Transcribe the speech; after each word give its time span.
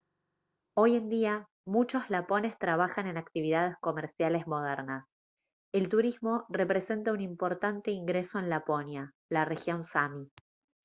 hoy 0.75 0.95
en 0.95 1.09
día 1.09 1.45
muchos 1.63 2.09
lapones 2.09 2.57
trabajan 2.57 3.05
en 3.05 3.19
actividades 3.19 3.75
comerciales 3.81 4.47
modernas 4.47 5.05
el 5.73 5.89
turismo 5.89 6.47
representa 6.49 7.11
un 7.11 7.21
importante 7.21 7.91
ingreso 7.91 8.39
en 8.39 8.49
laponia 8.49 9.11
la 9.29 9.45
región 9.45 9.83
sámi 9.83 10.27